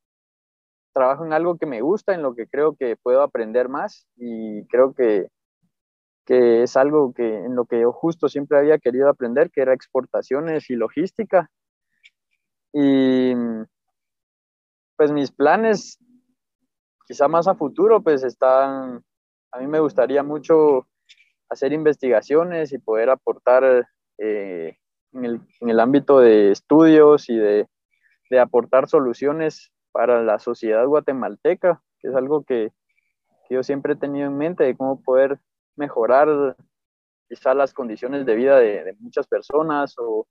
trabajo 0.93 1.25
en 1.25 1.33
algo 1.33 1.59
que 1.59 1.67
me 1.67 1.81
gusta, 1.83 2.15
en 2.15 2.23
lo 2.23 2.35
que 2.35 2.47
creo 2.49 2.77
que 2.77 2.97
puedo 2.97 3.23
aprender 3.23 3.69
más 3.69 4.07
y 4.17 4.67
creo 4.67 4.95
que 4.95 5.29
que 6.31 6.63
es 6.63 6.77
algo 6.77 7.13
que 7.13 7.27
en 7.27 7.57
lo 7.57 7.65
que 7.65 7.81
yo 7.81 7.93
justo 7.93 8.29
siempre 8.29 8.57
había 8.57 8.79
querido 8.79 9.09
aprender, 9.09 9.51
que 9.51 9.63
era 9.63 9.75
exportaciones 9.75 10.71
y 10.71 10.77
logística. 10.77 11.51
Y 12.73 13.35
pues 15.01 15.13
mis 15.13 15.33
planes, 15.33 15.99
quizá 17.07 17.27
más 17.27 17.49
a 17.49 17.55
futuro, 17.55 18.03
pues 18.03 18.23
están, 18.23 19.03
a 19.51 19.59
mí 19.59 19.67
me 19.67 19.81
gustaría 19.81 20.23
mucho 20.23 20.87
hacer 21.49 21.73
investigaciones 21.73 22.71
y 22.75 22.79
poder 22.79 23.09
aportar 23.09 23.89
eh, 24.19 24.77
en, 25.15 25.25
el, 25.25 25.41
en, 25.61 25.71
el, 25.71 25.81
ámbito 25.81 26.19
de 26.21 26.51
estudios 26.51 27.31
y 27.31 27.37
de, 27.39 27.67
de, 28.29 28.41
aportar 28.41 28.91
soluciones 28.91 29.73
para 29.91 30.23
la 30.23 30.39
sociedad 30.39 30.85
guatemalteca, 30.85 31.81
que 31.99 32.09
es 32.09 32.15
algo 32.15 32.45
que, 32.45 32.71
que 33.49 33.55
yo 33.55 33.63
siempre 33.63 33.95
he 33.95 33.97
tenido 33.97 34.27
en 34.27 34.37
mente, 34.37 34.65
de 34.65 34.77
cómo 34.77 35.01
poder 35.01 35.41
mejorar 35.77 36.59
quizá 37.27 37.55
las 37.55 37.73
condiciones 37.73 38.27
de 38.27 38.35
vida 38.35 38.59
de, 38.59 38.95
muchas 38.99 39.27
personas 39.27 39.95
o, 39.97 40.27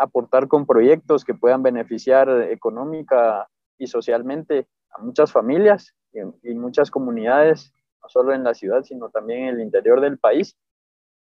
aportar 0.00 0.48
con 0.48 0.66
proyectos 0.66 1.24
que 1.24 1.34
puedan 1.34 1.62
beneficiar 1.62 2.28
económica 2.50 3.48
y 3.78 3.86
socialmente 3.86 4.66
a 4.90 5.02
muchas 5.02 5.30
familias 5.30 5.94
y, 6.42 6.54
muchas 6.54 6.90
comunidades, 6.90 7.72
no 8.02 8.08
solo 8.08 8.32
en 8.32 8.42
la 8.42 8.54
ciudad, 8.54 8.82
sino 8.82 9.10
también 9.10 9.40
en 9.44 9.54
el 9.56 9.60
interior 9.60 10.00
del 10.00 10.18
país. 10.18 10.56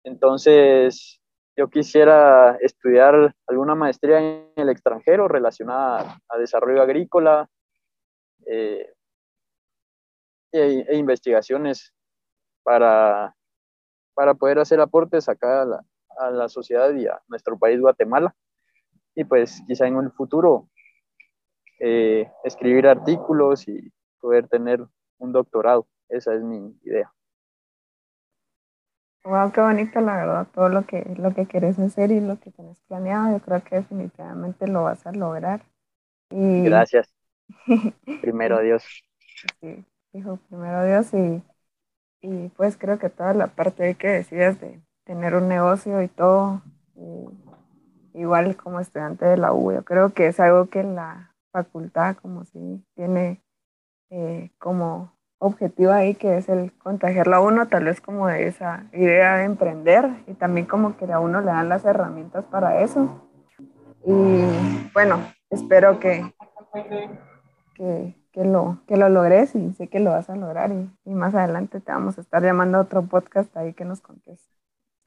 Entonces, 0.04 1.20
yo 1.58 1.70
quisiera 1.70 2.58
estudiar 2.62 3.36
alguna 3.48 3.76
maestría 3.76 4.20
en 4.20 4.52
el 4.56 4.70
extranjero 4.70 5.28
relacionada 5.28 6.18
a 6.30 6.38
desarrollo 6.38 6.82
agrícola 6.82 7.50
eh, 8.46 8.94
e, 10.54 10.86
e, 10.88 10.96
investigaciones 10.96 11.94
para, 12.64 13.36
para 14.14 14.34
poder 14.36 14.60
hacer 14.60 14.80
aportes 14.80 15.28
acá 15.28 15.64
a 15.64 15.66
la, 15.66 15.86
a 16.18 16.32
la 16.32 16.50
sociedad 16.50 16.94
y 16.94 17.08
a 17.08 17.22
nuestro 17.28 17.60
país 17.60 17.80
Guatemala. 17.80 18.34
Y 19.16 19.24
pues 19.24 19.62
quizá 19.68 19.88
en 19.88 19.96
un 19.96 20.12
futuro 20.12 20.70
eh, 21.80 22.30
escribir 22.44 22.88
artículos 22.88 23.68
y 23.68 23.92
poder 24.20 24.48
tener 24.48 24.84
un 25.18 25.32
doctorado. 25.32 25.88
Esa 26.08 26.34
es 26.34 26.42
mi 26.42 26.76
idea. 26.84 27.12
Wow, 29.26 29.52
qué 29.52 29.62
bonito, 29.62 30.00
la 30.00 30.16
verdad, 30.16 30.48
todo 30.54 30.70
lo 30.70 30.86
que, 30.86 31.14
lo 31.18 31.34
que 31.34 31.46
quieres 31.46 31.78
hacer 31.78 32.12
y 32.12 32.22
lo 32.22 32.40
que 32.40 32.52
tienes 32.52 32.80
planeado. 32.88 33.38
Yo 33.38 33.44
creo 33.44 33.64
que 33.64 33.76
definitivamente 33.76 34.68
lo 34.68 34.84
vas 34.84 35.06
a 35.06 35.12
lograr. 35.12 35.62
Y... 36.30 36.64
Gracias. 36.64 37.14
primero 38.22 38.62
Dios. 38.62 38.84
Sí, 39.60 39.86
hijo, 40.14 40.38
primero 40.50 40.86
Dios 40.86 41.14
y 41.14 41.44
y 42.22 42.50
pues 42.50 42.78
creo 42.78 43.00
que 43.00 43.10
toda 43.10 43.34
la 43.34 43.48
parte 43.48 43.84
de 43.84 43.96
que 43.96 44.08
decidas 44.08 44.60
de 44.60 44.82
tener 45.06 45.36
un 45.36 45.48
negocio 45.48 46.02
y 46.02 46.08
todo, 46.08 46.62
igual 48.20 48.56
como 48.58 48.80
estudiante 48.80 49.26
de 49.26 49.38
la 49.38 49.54
U, 49.54 49.72
yo 49.72 49.84
creo 49.84 50.14
que 50.14 50.28
es 50.28 50.40
algo 50.40 50.68
que 50.68 50.84
la 50.84 51.36
facultad 51.52 52.16
como 52.18 52.46
si 52.46 52.84
tiene 52.96 53.42
eh, 54.10 54.52
como 54.58 55.14
objetivo 55.40 55.92
ahí, 55.92 56.16
que 56.16 56.38
es 56.38 56.50
el 56.50 56.74
contagiarlo 56.78 57.36
a 57.38 57.40
uno, 57.40 57.68
tal 57.68 57.86
vez 57.86 58.02
como 58.02 58.28
de 58.28 58.48
esa 58.48 58.86
idea 58.92 59.38
de 59.38 59.46
emprender 59.46 60.24
y 60.28 60.34
también 60.34 60.66
como 60.66 60.98
que 60.98 61.12
a 61.12 61.20
uno 61.20 61.40
le 61.40 61.48
dan 61.48 61.70
las 61.70 61.86
herramientas 61.86 62.46
para 62.46 62.82
eso. 62.82 63.30
Y 64.06 64.44
bueno, 64.94 65.20
espero 65.50 66.00
que, 66.00 66.34
que, 67.76 68.16
que 68.32 68.46
lo, 68.46 68.82
que 68.88 68.98
lo 68.98 69.10
logres 69.10 69.56
y 69.56 69.74
sé 69.74 69.88
que 69.88 70.00
lo 70.00 70.12
vas 70.12 70.30
a 70.30 70.36
lograr 70.36 70.72
y, 70.72 70.90
y, 71.06 71.14
más 71.14 71.36
adelante 71.36 71.80
te 71.80 71.92
vamos 71.92 72.18
a 72.18 72.22
estar 72.22 72.44
llamando 72.44 72.78
a 72.78 72.82
otro 72.82 73.04
podcast 73.04 73.56
ahí 73.56 73.74
que 73.74 73.86
nos 73.86 74.02
contes. 74.02 74.50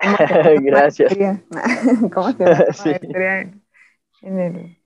Gracias. 0.63 1.13
¿Cómo 2.13 2.33
se 2.33 2.45
llama 2.45 2.73
sí. 2.73 2.91
en 4.23 4.39
el, 4.39 4.77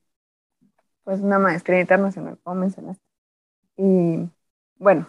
pues 1.05 1.21
una 1.21 1.39
maestría 1.39 1.81
internacional, 1.81 2.39
como 2.43 2.61
mencionaste. 2.61 3.03
Y 3.77 4.29
bueno, 4.77 5.09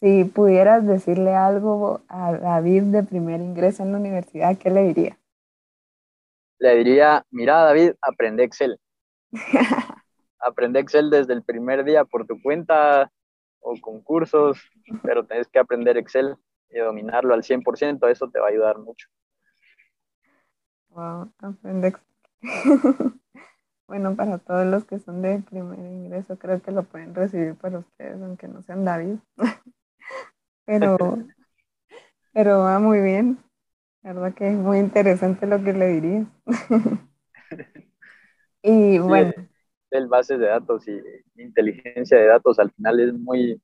si 0.00 0.24
pudieras 0.24 0.86
decirle 0.86 1.34
algo 1.34 2.02
a 2.08 2.32
David 2.32 2.84
de 2.84 3.02
primer 3.02 3.40
ingreso 3.40 3.82
en 3.82 3.92
la 3.92 3.98
universidad, 3.98 4.56
¿qué 4.56 4.70
le 4.70 4.82
diría? 4.84 5.18
Le 6.58 6.76
diría, 6.76 7.24
mira 7.30 7.62
David, 7.62 7.92
aprende 8.00 8.44
Excel. 8.44 8.78
aprende 10.38 10.80
Excel 10.80 11.10
desde 11.10 11.32
el 11.32 11.42
primer 11.42 11.84
día 11.84 12.04
por 12.04 12.26
tu 12.26 12.40
cuenta 12.40 13.10
o 13.60 13.74
con 13.80 14.00
cursos, 14.02 14.60
pero 15.02 15.26
tienes 15.26 15.48
que 15.48 15.58
aprender 15.58 15.96
Excel 15.96 16.36
y 16.70 16.78
dominarlo 16.78 17.34
al 17.34 17.42
100%, 17.42 18.08
eso 18.08 18.30
te 18.30 18.38
va 18.38 18.46
a 18.46 18.50
ayudar 18.50 18.78
mucho. 18.78 19.08
Wow, 20.96 21.30
aprende 21.40 21.92
bueno, 23.86 24.16
para 24.16 24.38
todos 24.38 24.66
los 24.66 24.86
que 24.86 24.98
son 24.98 25.20
de 25.20 25.40
primer 25.40 25.78
ingreso, 25.78 26.38
creo 26.38 26.62
que 26.62 26.70
lo 26.70 26.84
pueden 26.84 27.14
recibir 27.14 27.54
para 27.54 27.80
ustedes, 27.80 28.22
aunque 28.22 28.48
no 28.48 28.62
sean 28.62 28.86
David. 28.86 29.18
pero, 30.64 31.18
pero 32.32 32.60
va 32.60 32.78
muy 32.78 33.02
bien. 33.02 33.36
La 34.02 34.14
verdad 34.14 34.34
que 34.34 34.48
es 34.48 34.56
muy 34.56 34.78
interesante 34.78 35.46
lo 35.46 35.62
que 35.62 35.74
le 35.74 35.86
dirías. 35.88 36.26
y 38.62 38.98
bueno. 38.98 39.34
El, 39.90 40.08
base 40.08 40.38
de 40.38 40.46
datos 40.46 40.88
y 40.88 40.98
inteligencia 41.36 42.16
de 42.16 42.26
datos 42.26 42.58
al 42.58 42.70
final 42.70 43.00
es 43.00 43.12
muy, 43.12 43.60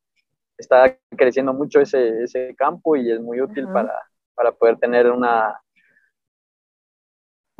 está 0.59 0.99
creciendo 1.17 1.55
mucho 1.55 1.81
ese, 1.81 2.25
ese 2.25 2.55
campo 2.57 2.95
y 2.95 3.11
es 3.11 3.21
muy 3.21 3.41
útil 3.41 3.67
para, 3.69 3.95
para 4.35 4.53
poder 4.53 4.79
tener 4.79 5.11
una, 5.11 5.62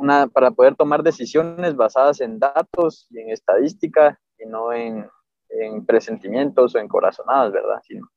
una, 0.03 0.27
para 0.27 0.51
poder 0.51 0.75
tomar 0.75 1.01
decisiones 1.01 1.75
basadas 1.75 2.19
en 2.21 2.37
datos 2.37 3.07
y 3.09 3.19
en 3.19 3.29
estadística 3.29 4.19
y 4.37 4.45
no 4.45 4.73
en, 4.73 5.09
en 5.49 5.85
presentimientos 5.85 6.75
o 6.75 6.79
en 6.79 6.87
corazonadas, 6.87 7.53
¿verdad? 7.53 7.81
Sino 7.83 8.07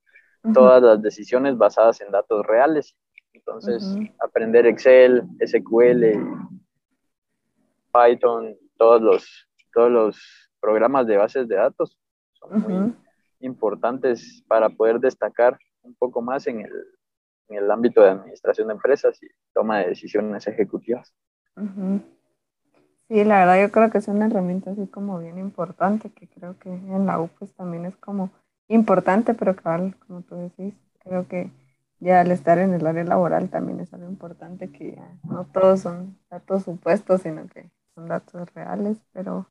todas 0.53 0.83
las 0.83 1.01
decisiones 1.03 1.57
basadas 1.57 2.01
en 2.01 2.11
datos 2.11 2.45
reales. 2.47 2.97
Entonces, 3.33 3.97
aprender 4.21 4.67
Excel, 4.67 5.23
SQL, 5.45 6.05
Python, 7.93 8.57
todos 8.77 9.01
los, 9.01 9.49
todos 9.73 9.91
los 9.91 10.51
programas 10.61 11.07
de 11.07 11.17
bases 11.17 11.49
de 11.49 11.57
datos 11.57 11.99
son 12.33 12.61
muy 12.61 12.95
importantes 13.41 14.43
para 14.49 14.69
poder 14.69 14.99
destacar 14.99 15.59
un 15.83 15.95
poco 15.95 16.21
más 16.21 16.47
en 16.47 16.61
el, 16.61 16.73
en 17.49 17.59
el 17.59 17.71
ámbito 17.71 18.03
de 18.03 18.11
administración 18.11 18.69
de 18.69 18.75
empresas 18.75 19.23
y 19.23 19.27
toma 19.53 19.79
de 19.79 19.89
decisiones 19.89 20.47
ejecutivas. 20.47 21.15
Sí, 23.09 23.23
la 23.25 23.39
verdad 23.39 23.61
yo 23.63 23.71
creo 23.71 23.91
que 23.91 23.99
es 23.99 24.09
una 24.09 24.27
herramienta 24.27 24.73
así 24.73 24.87
como 24.89 25.19
bien 25.21 25.39
importante, 25.39 26.11
que 26.11 26.29
creo 26.29 26.59
que 26.59 26.71
en 26.71 27.07
la 27.07 27.21
U 27.21 27.29
pues 27.39 27.55
también 27.55 27.87
es 27.87 27.97
como 27.97 28.31
importante, 28.69 29.33
pero 29.35 29.55
cabal, 29.55 29.97
como 30.07 30.23
tú 30.23 30.35
decís, 30.37 30.75
creo 31.01 31.29
que 31.29 31.51
ya 32.01 32.21
al 32.21 32.33
estar 32.33 32.59
en 32.59 32.75
el 32.75 32.85
área 32.87 33.05
laboral 33.05 33.49
también 33.49 33.79
es 33.81 33.95
algo 33.95 34.09
importante 34.09 34.71
que 34.73 34.99
no 35.23 35.45
todos 35.47 35.81
son 35.81 36.19
datos 36.31 36.65
supuestos, 36.65 37.23
sino 37.23 37.47
que 37.49 37.71
son 37.95 38.09
datos 38.09 38.53
reales, 38.55 38.99
pero 39.13 39.47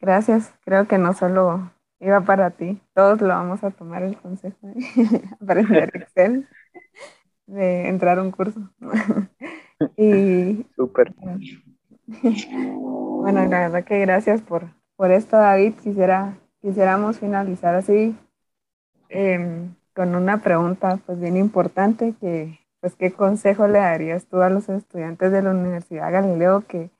gracias, 0.00 0.52
creo 0.64 0.88
que 0.88 0.98
no 0.98 1.14
solo 1.14 1.72
iba 2.00 2.20
para 2.22 2.50
ti, 2.52 2.80
todos 2.94 3.20
lo 3.22 3.28
vamos 3.28 3.64
a 3.64 3.70
tomar 3.72 4.02
el 4.04 4.18
consejo 4.18 4.58
de 4.68 4.74
aprender 5.40 5.90
Excel, 5.96 6.48
de 7.46 7.88
entrar 7.88 8.18
a 8.18 8.22
un 8.22 8.30
curso. 8.32 8.60
y 9.96 10.66
súper. 10.76 11.14
Bueno, 13.20 13.44
la 13.46 13.60
verdad 13.60 13.84
que 13.84 13.98
gracias 14.00 14.40
por, 14.40 14.64
por 14.96 15.10
esto, 15.10 15.36
David. 15.36 15.74
Quisiera, 15.82 16.38
quisiéramos 16.62 17.18
finalizar 17.18 17.74
así 17.74 18.16
Em, 19.10 19.74
con 19.92 20.14
una 20.14 20.40
pregunta 20.40 21.00
pues 21.04 21.20
bien 21.20 21.36
importante 21.36 22.14
que 22.20 22.60
pues 22.80 22.94
qué 22.94 23.12
consejo 23.12 23.66
le 23.66 23.80
darías 23.80 24.24
tú 24.26 24.40
a 24.40 24.48
los 24.48 24.68
estudiantes 24.68 25.32
de 25.32 25.42
la 25.42 25.50
Universidad 25.50 26.12
Galileo 26.12 26.64
que 26.66 26.90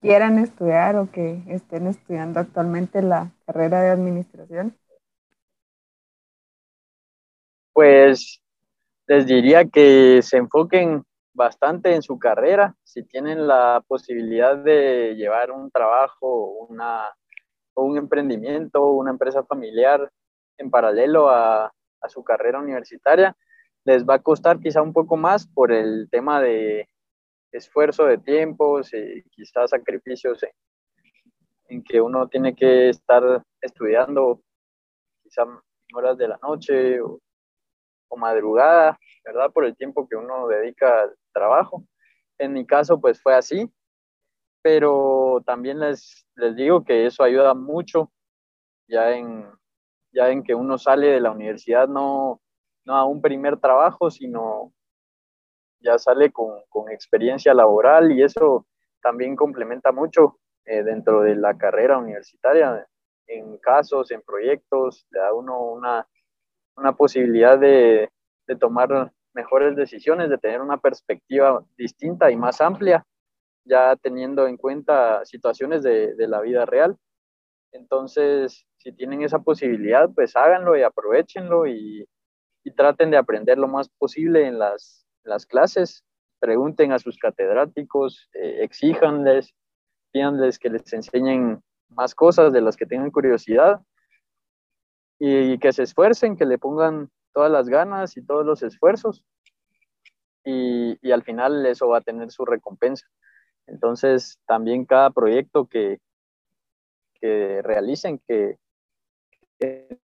quieran 0.00 0.38
estudiar 0.38 0.96
o 0.96 1.08
que 1.12 1.40
estén 1.46 1.86
estudiando 1.86 2.40
actualmente 2.40 3.00
la 3.00 3.30
carrera 3.46 3.80
de 3.80 3.90
administración? 3.90 4.76
Pues 7.72 8.42
les 9.06 9.26
diría 9.26 9.64
que 9.64 10.20
se 10.22 10.38
enfoquen 10.38 11.04
bastante 11.34 11.94
en 11.94 12.02
su 12.02 12.18
carrera, 12.18 12.74
si 12.84 13.02
tienen 13.04 13.46
la 13.46 13.82
posibilidad 13.86 14.56
de 14.56 15.14
llevar 15.16 15.50
un 15.50 15.70
trabajo, 15.70 16.66
una, 16.68 17.08
o 17.74 17.84
un 17.84 17.96
emprendimiento, 17.98 18.84
una 18.92 19.10
empresa 19.10 19.42
familiar, 19.44 20.10
en 20.58 20.70
paralelo 20.70 21.28
a, 21.28 21.72
su 22.08 22.24
carrera 22.24 22.58
universitaria. 22.58 23.36
Les 23.84 24.04
va 24.04 24.14
a 24.14 24.22
costar 24.22 24.58
quizá 24.58 24.82
un 24.82 24.92
poco 24.92 25.16
más 25.16 25.46
por 25.46 25.70
el 25.70 26.08
tema 26.10 26.40
de 26.40 26.88
esfuerzo 27.52 28.06
de 28.06 28.18
tiempos 28.18 28.92
y 28.92 29.22
quizás 29.30 29.70
sacrificios 29.70 30.44
en, 31.68 31.82
que 31.84 32.00
uno 32.00 32.28
tiene 32.28 32.54
que 32.54 32.88
estar 32.88 33.22
estudiando 33.60 34.40
quizá 35.22 35.44
horas 35.94 36.18
de 36.18 36.28
la 36.28 36.38
noche 36.42 37.00
o, 37.00 37.20
madrugada, 38.16 38.98
¿verdad? 39.24 39.50
Por 39.52 39.64
el 39.64 39.74
tiempo 39.74 40.06
que 40.06 40.16
uno 40.16 40.46
dedica 40.46 41.02
al 41.02 41.16
trabajo. 41.32 41.84
En 42.38 42.52
mi 42.52 42.66
caso, 42.66 43.00
pues 43.00 43.20
fue 43.22 43.34
así, 43.34 43.72
pero 44.62 45.42
también 45.44 45.80
les, 45.80 46.26
les 46.36 46.56
digo 46.56 46.84
que 46.84 47.06
eso 47.06 47.22
ayuda 47.24 47.54
mucho 47.54 48.12
ya 48.88 49.12
en, 49.16 49.46
ya 50.12 50.30
en 50.30 50.42
que 50.42 50.54
uno 50.54 50.78
sale 50.78 51.08
de 51.08 51.20
la 51.20 51.30
universidad 51.30 51.88
no, 51.88 52.40
no 52.84 52.96
a 52.96 53.04
un 53.04 53.20
primer 53.20 53.58
trabajo, 53.58 54.10
sino 54.10 54.72
ya 55.80 55.98
sale 55.98 56.30
con, 56.30 56.62
con 56.68 56.90
experiencia 56.90 57.54
laboral 57.54 58.12
y 58.12 58.22
eso 58.22 58.66
también 59.02 59.34
complementa 59.34 59.92
mucho 59.92 60.38
eh, 60.64 60.82
dentro 60.82 61.22
de 61.22 61.34
la 61.34 61.56
carrera 61.58 61.98
universitaria, 61.98 62.86
en 63.26 63.58
casos, 63.58 64.10
en 64.10 64.22
proyectos, 64.22 65.06
le 65.10 65.20
da 65.20 65.32
uno 65.32 65.60
una, 65.60 66.06
una 66.76 66.94
posibilidad 66.94 67.58
de, 67.58 68.10
de, 68.46 68.56
tomar 68.56 69.12
mejores 69.34 69.76
decisiones, 69.76 70.30
de 70.30 70.38
tener 70.38 70.60
una 70.60 70.78
perspectiva 70.78 71.64
distinta 71.76 72.30
y 72.30 72.36
más 72.36 72.60
amplia, 72.60 73.04
ya 73.64 73.96
teniendo 73.96 74.46
en 74.46 74.56
cuenta 74.56 75.24
situaciones 75.24 75.82
de, 75.82 76.14
la 76.16 76.40
vida 76.40 76.66
real. 76.66 76.96
Entonces, 77.72 78.66
si 78.78 78.92
tienen 78.92 79.22
esa 79.22 79.38
posibilidad, 79.38 80.10
pues 80.14 80.36
háganlo 80.36 80.76
y 80.76 80.82
aprovechenlo 80.82 81.66
y, 81.66 82.06
traten 82.76 83.10
de 83.10 83.16
aprender 83.16 83.58
lo 83.58 83.66
más 83.68 83.88
posible 83.98 84.46
en 84.46 84.58
las, 84.58 85.04
clases. 85.48 86.04
Pregunten 86.38 86.92
a 86.92 86.98
sus 86.98 87.18
catedráticos, 87.18 88.28
eh, 88.34 88.58
exíjanles, 88.62 89.54
que 90.12 90.68
les 90.68 90.92
enseñen 90.92 91.62
más 91.88 92.14
cosas 92.14 92.52
de 92.52 92.60
las 92.60 92.76
que 92.76 92.86
tengan 92.86 93.10
curiosidad 93.10 93.80
y, 95.18 95.58
que 95.58 95.72
se 95.72 95.84
esfuercen, 95.84 96.36
que 96.36 96.44
le 96.44 96.58
pongan 96.58 97.08
todas 97.32 97.50
las 97.50 97.68
ganas 97.68 98.16
y 98.16 98.24
todos 98.24 98.44
los 98.44 98.62
esfuerzos 98.62 99.24
y, 100.44 101.10
al 101.10 101.22
final 101.22 101.64
eso 101.66 101.88
va 101.88 101.98
a 101.98 102.02
tener 102.02 102.30
su 102.30 102.44
recompensa. 102.44 103.06
Entonces, 103.66 104.38
también 104.46 104.84
cada 104.84 105.10
proyecto 105.10 105.66
que, 105.66 106.00
que 107.14 107.62
realicen, 107.62 108.20
que, 108.26 108.58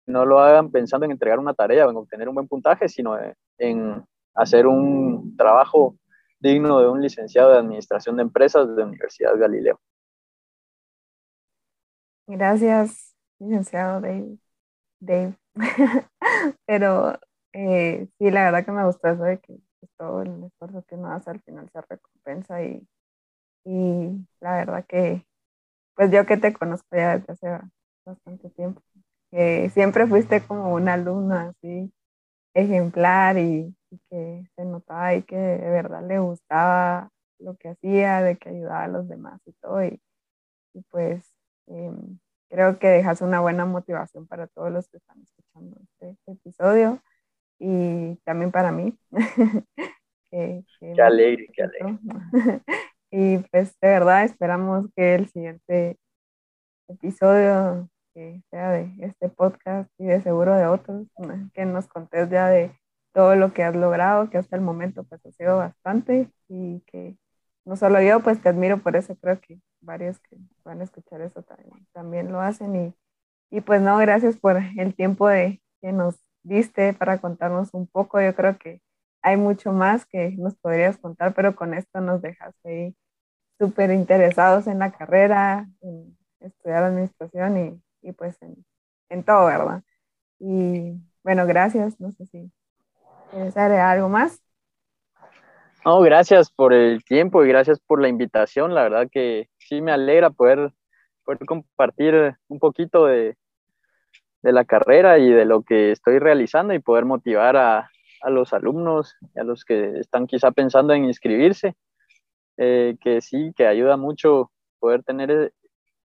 no 0.04 0.26
lo 0.26 0.40
hagan 0.40 0.70
pensando 0.70 1.06
en 1.06 1.12
entregar 1.12 1.38
una 1.38 1.54
tarea 1.54 1.86
o 1.86 1.90
en 1.90 1.96
obtener 1.96 2.28
un 2.28 2.34
buen 2.34 2.46
puntaje, 2.46 2.90
sino 2.90 3.16
en 3.56 4.04
hacer 4.34 4.66
un 4.66 5.34
trabajo 5.34 5.96
digno 6.38 6.78
de 6.80 6.88
un 6.88 7.00
licenciado 7.00 7.52
de 7.52 7.58
Administración 7.60 8.16
de 8.16 8.22
Empresas 8.22 8.68
de 8.68 8.76
la 8.76 8.84
Universidad 8.84 9.34
Galileo. 9.38 9.80
Gracias, 12.26 13.16
licenciado 13.38 14.02
Dave. 14.02 14.36
Dave. 15.00 15.36
Pero 16.66 17.18
eh, 17.52 18.08
sí, 18.18 18.30
la 18.30 18.44
verdad 18.44 18.64
que 18.64 18.72
me 18.72 18.84
gustó 18.86 19.08
eso 19.08 19.22
de 19.24 19.38
que 19.40 19.58
todo 19.98 20.22
el 20.22 20.44
esfuerzo 20.44 20.84
que 20.86 20.94
uno 20.96 21.12
hace 21.12 21.30
al 21.30 21.40
final 21.42 21.70
se 21.72 21.80
recompensa 21.82 22.62
y, 22.62 22.86
y 23.64 24.26
la 24.40 24.56
verdad 24.56 24.84
que 24.86 25.26
pues 25.96 26.10
yo 26.12 26.26
que 26.26 26.36
te 26.36 26.52
conozco 26.52 26.88
ya 26.96 27.18
desde 27.18 27.32
hace 27.32 27.66
bastante 28.04 28.50
tiempo, 28.50 28.82
que 29.30 29.70
siempre 29.70 30.06
fuiste 30.06 30.42
como 30.46 30.74
una 30.74 30.94
alumna 30.94 31.48
así 31.50 31.92
ejemplar 32.54 33.38
y, 33.38 33.74
que 34.10 34.44
se 34.56 34.64
notaba 34.64 35.14
y 35.14 35.22
que 35.22 35.36
de 35.36 35.70
verdad 35.70 36.06
le 36.06 36.18
gustaba 36.18 37.10
lo 37.38 37.56
que 37.56 37.70
hacía, 37.70 38.22
de 38.22 38.36
que 38.38 38.50
ayudaba 38.50 38.84
a 38.84 38.88
los 38.88 39.08
demás 39.08 39.40
y 39.46 39.52
todo. 39.54 39.84
Y, 39.84 40.00
pues 40.90 41.32
em, 41.68 42.18
creo 42.48 42.78
que 42.78 42.88
dejas 42.88 43.20
una 43.20 43.40
buena 43.40 43.66
motivación 43.66 44.26
para 44.26 44.46
todos 44.46 44.70
los 44.72 44.88
que 44.88 44.98
están 44.98 45.20
escuchando 45.20 45.80
este 46.00 46.16
episodio 46.26 47.02
y 47.58 48.16
también 48.24 48.50
para 48.50 48.72
mí. 48.72 48.98
qué 50.30 50.64
alegre, 51.02 51.48
qué 51.52 51.62
alegre. 51.62 51.98
Y 53.08 53.38
pues 53.38 53.78
de 53.80 53.88
verdad 53.88 54.24
esperamos 54.24 54.86
que 54.94 55.14
el 55.14 55.28
siguiente 55.28 55.96
episodio 56.88 57.88
que 58.16 58.42
sea 58.50 58.70
de 58.70 58.90
este 59.00 59.28
podcast 59.28 59.90
y 59.98 60.06
de 60.06 60.22
seguro 60.22 60.54
de 60.54 60.66
otros, 60.66 61.06
que 61.52 61.66
nos 61.66 61.86
contés 61.86 62.30
ya 62.30 62.48
de 62.48 62.72
todo 63.12 63.36
lo 63.36 63.52
que 63.52 63.62
has 63.62 63.76
logrado, 63.76 64.30
que 64.30 64.38
hasta 64.38 64.56
el 64.56 64.62
momento 64.62 65.04
pues 65.04 65.24
ha 65.26 65.32
sido 65.32 65.58
bastante 65.58 66.30
y 66.48 66.80
que 66.86 67.16
no 67.66 67.76
solo 67.76 68.02
yo 68.02 68.20
pues 68.22 68.42
te 68.42 68.50
admiro 68.50 68.78
por 68.82 68.96
eso, 68.96 69.16
creo 69.18 69.40
que 69.40 69.60
varios 69.82 70.20
que 70.20 70.38
van 70.64 70.82
a 70.82 70.84
escuchar 70.84 71.22
eso 71.22 71.42
también, 71.44 71.88
también 71.92 72.32
lo 72.32 72.40
hacen 72.42 72.76
y, 72.76 72.96
y 73.50 73.62
pues 73.62 73.82
no, 73.82 73.98
gracias 73.98 74.38
por 74.38 74.58
el 74.78 74.94
tiempo 74.96 75.28
de, 75.28 75.62
que 75.82 75.92
nos 75.92 76.16
diste 76.44 76.94
para 76.94 77.20
contarnos 77.20 77.74
un 77.74 77.88
poco, 77.88 78.20
yo 78.22 78.34
creo 78.36 78.58
que 78.58 78.82
hay 79.22 79.36
mucho 79.38 79.72
más 79.72 80.06
que 80.06 80.32
nos 80.38 80.56
podrías 80.56 80.98
contar, 80.98 81.34
pero 81.34 81.56
con 81.56 81.74
esto 81.74 82.00
nos 82.00 82.22
dejaste 82.22 82.68
ahí 82.68 82.96
súper 83.58 83.90
interesados 83.92 84.68
en 84.68 84.80
la 84.80 84.92
carrera, 84.92 85.68
en 85.82 86.18
estudiar 86.40 86.84
administración 86.84 87.58
y, 87.58 88.08
y 88.08 88.12
pues 88.12 88.40
en, 88.42 88.64
en 89.10 89.24
todo, 89.24 89.46
¿verdad? 89.46 89.82
Y 90.40 90.94
bueno, 91.24 91.46
gracias, 91.46 92.00
no 92.00 92.12
sé 92.12 92.26
si 92.26 92.52
¿Quieres 93.30 93.56
algo 93.56 94.08
más? 94.08 94.40
No, 95.86 96.00
gracias 96.00 96.50
por 96.50 96.72
el 96.72 97.04
tiempo 97.04 97.44
y 97.44 97.48
gracias 97.48 97.78
por 97.78 98.02
la 98.02 98.08
invitación. 98.08 98.74
La 98.74 98.82
verdad 98.82 99.08
que 99.08 99.48
sí 99.56 99.80
me 99.80 99.92
alegra 99.92 100.30
poder, 100.30 100.72
poder 101.24 101.46
compartir 101.46 102.34
un 102.48 102.58
poquito 102.58 103.06
de, 103.06 103.36
de 104.42 104.52
la 104.52 104.64
carrera 104.64 105.20
y 105.20 105.30
de 105.30 105.44
lo 105.44 105.62
que 105.62 105.92
estoy 105.92 106.18
realizando 106.18 106.74
y 106.74 106.80
poder 106.80 107.04
motivar 107.04 107.56
a, 107.56 107.88
a 108.20 108.30
los 108.30 108.52
alumnos 108.52 109.14
y 109.36 109.38
a 109.38 109.44
los 109.44 109.64
que 109.64 110.00
están 110.00 110.26
quizá 110.26 110.50
pensando 110.50 110.92
en 110.92 111.04
inscribirse, 111.04 111.76
eh, 112.56 112.96
que 113.00 113.20
sí, 113.20 113.52
que 113.54 113.68
ayuda 113.68 113.96
mucho 113.96 114.50
poder 114.80 115.04
tener, 115.04 115.52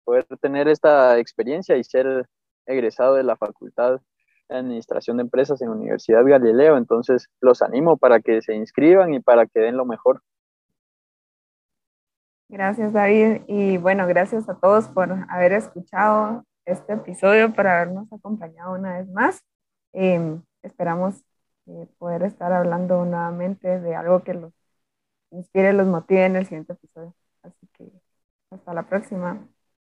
poder 0.06 0.26
tener 0.40 0.70
esta 0.70 1.20
experiencia 1.20 1.76
y 1.76 1.84
ser 1.84 2.26
egresado 2.66 3.16
de 3.16 3.24
la 3.24 3.36
facultad 3.36 4.00
Administración 4.50 5.18
de 5.18 5.24
Empresas 5.24 5.62
en 5.62 5.70
Universidad 5.70 6.24
Galileo. 6.26 6.78
Entonces, 6.78 7.28
los 7.42 7.62
animo 7.62 7.98
para 7.98 8.20
que 8.20 8.42
se 8.42 8.56
inscriban 8.56 9.14
y 9.14 9.20
para 9.20 9.46
que 9.46 9.60
den 9.60 9.78
lo 9.78 9.86
mejor. 9.86 10.22
Gracias, 12.48 12.94
David. 12.94 13.42
Y 13.48 13.78
bueno, 13.78 14.08
gracias 14.08 14.48
a 14.50 14.56
todos 14.60 14.88
por 14.90 15.12
haber 15.30 15.54
escuchado 15.54 16.44
este 16.66 16.94
episodio, 16.94 17.54
por 17.54 17.68
habernos 17.68 18.12
acompañado 18.14 18.74
una 18.74 18.98
vez 18.98 19.08
más. 19.10 19.42
Em, 19.94 20.44
esperamos 20.64 21.24
eh, 21.68 21.88
poder 21.98 22.24
estar 22.24 22.52
hablando 22.54 23.06
nuevamente 23.06 23.80
de 23.80 23.96
algo 23.96 24.24
que 24.24 24.34
los 24.36 24.54
inspire, 25.32 25.74
los 25.74 25.88
motive 25.88 26.26
en 26.26 26.36
el 26.38 26.46
siguiente 26.46 26.74
episodio. 26.74 27.16
Así 27.44 27.68
que 27.74 27.92
hasta 28.52 28.74
la 28.74 28.88
próxima. 28.88 29.48